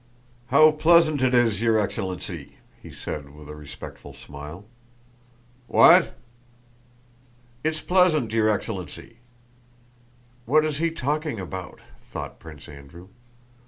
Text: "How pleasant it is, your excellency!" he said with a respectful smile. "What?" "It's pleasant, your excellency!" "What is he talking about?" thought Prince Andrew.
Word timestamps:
"How 0.47 0.71
pleasant 0.71 1.21
it 1.21 1.35
is, 1.35 1.61
your 1.61 1.77
excellency!" 1.77 2.57
he 2.81 2.91
said 2.91 3.35
with 3.35 3.47
a 3.47 3.53
respectful 3.55 4.13
smile. 4.15 4.65
"What?" 5.67 6.17
"It's 7.63 7.81
pleasant, 7.81 8.33
your 8.33 8.49
excellency!" 8.49 9.17
"What 10.47 10.65
is 10.65 10.79
he 10.79 10.89
talking 10.89 11.39
about?" 11.39 11.81
thought 12.01 12.39
Prince 12.39 12.67
Andrew. 12.67 13.09